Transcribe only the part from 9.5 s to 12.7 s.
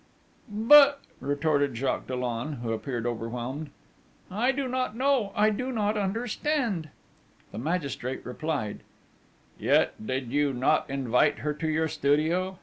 'Yet, did you not invite her to your studio?